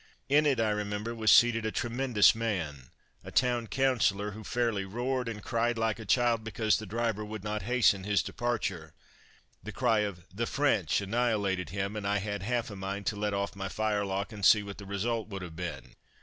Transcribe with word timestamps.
In 0.29 0.47
it 0.47 0.59
I 0.59 0.71
remember 0.71 1.13
was 1.13 1.31
seated 1.31 1.63
a 1.63 1.71
tremendous 1.71 2.33
man, 2.33 2.89
a 3.23 3.29
town 3.29 3.67
councillor, 3.67 4.31
who 4.31 4.43
fairly 4.43 4.83
roared 4.83 5.29
and 5.29 5.43
cried 5.43 5.77
like 5.77 5.99
a 5.99 6.05
child 6.05 6.43
because 6.43 6.79
the 6.79 6.87
driver 6.87 7.23
would 7.23 7.43
not 7.43 7.61
hasten 7.61 8.03
his 8.03 8.23
departure 8.23 8.95
the 9.61 9.71
cry 9.71 9.99
of 9.99 10.25
"the 10.33 10.47
French" 10.47 11.01
annihilated 11.01 11.69
him, 11.69 11.95
and 11.95 12.07
I 12.07 12.17
had 12.17 12.41
half 12.41 12.71
a 12.71 12.75
mind 12.75 13.05
to 13.05 13.15
let 13.15 13.35
off 13.35 13.55
my 13.55 13.69
fire 13.69 14.03
lock 14.03 14.31
and 14.31 14.43
see 14.43 14.63
what 14.63 14.79
the 14.79 14.87
result 14.87 15.27
would 15.27 15.43
have 15.43 15.55
been. 15.55 15.93